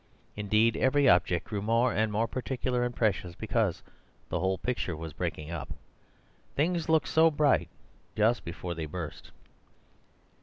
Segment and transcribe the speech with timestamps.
[0.35, 3.83] Indeed, every object grew more and more particular and precious because
[4.29, 5.69] the whole picture was breaking up.
[6.55, 7.69] Things look so bright
[8.15, 9.29] just before they burst.